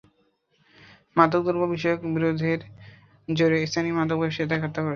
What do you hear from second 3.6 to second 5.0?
স্থানীয় মাদক ব্যবসায়ীরা তাঁকে হত্যা করেছে।